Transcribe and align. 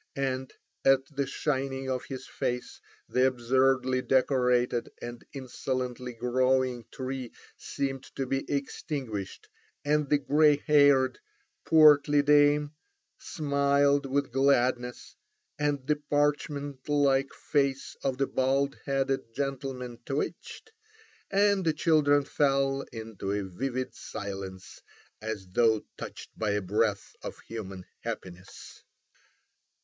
And 0.15 0.51
at 0.83 1.05
the 1.15 1.27
shining 1.27 1.87
of 1.87 2.05
his 2.05 2.25
face 2.25 2.81
the 3.07 3.27
absurdly 3.27 4.01
decorated 4.01 4.89
and 4.99 5.23
insolently 5.31 6.13
growing 6.13 6.85
tree 6.89 7.31
seemed 7.55 8.05
to 8.15 8.25
be 8.25 8.43
extinguished, 8.51 9.47
and 9.85 10.09
the 10.09 10.17
grey 10.17 10.55
haired, 10.65 11.19
portly 11.65 12.23
dame 12.23 12.71
smiled 13.19 14.07
with 14.07 14.31
gladness, 14.31 15.15
and 15.59 15.85
the 15.85 15.97
parchment 16.09 16.89
like 16.89 17.31
face 17.35 17.95
of 18.03 18.17
the 18.17 18.25
bald 18.25 18.79
headed 18.87 19.35
gentleman 19.35 19.99
twitched, 20.03 20.71
and 21.29 21.63
the 21.63 21.73
children 21.73 22.23
fell 22.25 22.81
into 22.91 23.31
a 23.31 23.43
vivid 23.43 23.93
silence 23.93 24.81
as 25.21 25.45
though 25.49 25.85
touched 25.95 26.31
by 26.35 26.49
a 26.53 26.61
breath 26.63 27.15
of 27.21 27.37
human 27.41 27.85
happiness. 27.99 28.81